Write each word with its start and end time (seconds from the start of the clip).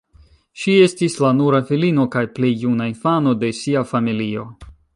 Ŝi 0.61 0.71
estis 0.85 1.17
la 1.25 1.29
nura 1.41 1.59
filino 1.67 2.05
kaj 2.15 2.23
plej 2.39 2.51
juna 2.63 2.89
infano 2.93 3.35
de 3.45 3.51
sia 3.59 3.85
familio. 3.93 4.49